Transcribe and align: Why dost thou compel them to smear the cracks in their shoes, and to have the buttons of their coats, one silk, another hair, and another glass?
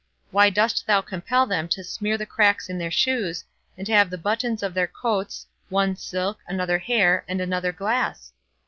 Why 0.31 0.49
dost 0.49 0.87
thou 0.87 1.01
compel 1.01 1.45
them 1.45 1.67
to 1.67 1.83
smear 1.83 2.17
the 2.17 2.25
cracks 2.25 2.69
in 2.69 2.79
their 2.79 2.89
shoes, 2.89 3.43
and 3.77 3.85
to 3.85 3.93
have 3.93 4.09
the 4.09 4.17
buttons 4.17 4.63
of 4.63 4.73
their 4.73 4.87
coats, 4.87 5.45
one 5.69 5.95
silk, 5.95 6.39
another 6.47 6.79
hair, 6.79 7.23
and 7.27 7.39
another 7.39 7.71
glass? 7.71 8.33